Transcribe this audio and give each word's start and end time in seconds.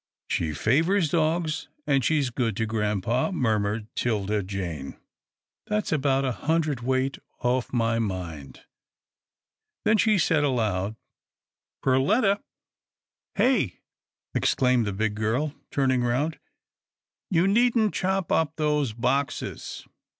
"She 0.31 0.51
favours 0.53 1.09
dogs, 1.11 1.67
and 1.85 2.03
she's 2.03 2.31
good 2.31 2.57
to 2.57 2.65
grampa," 2.65 3.31
murmured 3.31 3.85
'Tilda 3.93 4.41
Jane." 4.41 4.97
That's 5.67 5.91
about 5.91 6.25
a 6.25 6.31
hundred 6.31 6.79
* 6.79 6.81
weight 6.81 7.19
off 7.41 7.71
my 7.71 7.99
mind." 7.99 8.63
Then 9.85 9.97
she 9.99 10.17
said 10.17 10.43
aloud," 10.43 10.95
Per 11.83 11.99
letta!"" 11.99 12.41
Hey!" 13.35 13.81
exclaimed 14.33 14.87
the 14.87 14.91
big 14.93 15.13
girl, 15.13 15.53
turning 15.69 16.03
round." 16.03 16.39
You 17.29 17.47
needn't 17.47 17.93
chop 17.93 18.31
up 18.31 18.55
those 18.55 18.93
boxes. 18.93 19.87